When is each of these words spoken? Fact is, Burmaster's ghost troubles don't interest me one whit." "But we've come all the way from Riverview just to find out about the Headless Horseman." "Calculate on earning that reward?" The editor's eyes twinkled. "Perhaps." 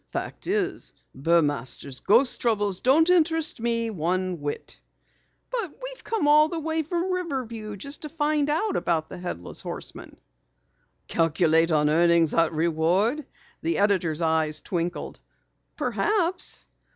Fact 0.11 0.47
is, 0.47 0.93
Burmaster's 1.15 1.99
ghost 1.99 2.41
troubles 2.41 2.81
don't 2.81 3.07
interest 3.07 3.59
me 3.61 3.91
one 3.91 4.39
whit." 4.41 4.79
"But 5.51 5.77
we've 5.79 6.03
come 6.03 6.27
all 6.27 6.49
the 6.49 6.59
way 6.59 6.81
from 6.81 7.11
Riverview 7.11 7.77
just 7.77 8.01
to 8.01 8.09
find 8.09 8.49
out 8.49 8.75
about 8.75 9.09
the 9.09 9.19
Headless 9.19 9.61
Horseman." 9.61 10.17
"Calculate 11.07 11.71
on 11.71 11.87
earning 11.87 12.25
that 12.25 12.51
reward?" 12.51 13.27
The 13.61 13.77
editor's 13.77 14.23
eyes 14.23 14.63
twinkled. 14.63 15.19
"Perhaps." 15.77 16.65